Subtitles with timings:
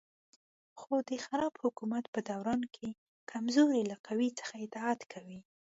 [0.79, 2.87] خو د خراب حکومت په دوران کې
[3.31, 5.39] کمزوري له قوي څخه اطاعت کوي.